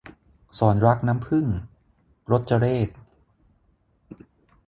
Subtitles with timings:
[0.57, 1.45] ศรรักน้ำผึ้ง-
[2.31, 2.89] รจเรข